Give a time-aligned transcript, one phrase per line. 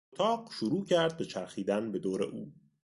[0.13, 2.53] اتاق شروع کرد به چرخیدن به دور او.